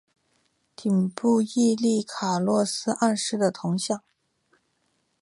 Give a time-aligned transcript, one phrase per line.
[0.75, 4.01] 顶部矗立卡洛斯二世的铜像。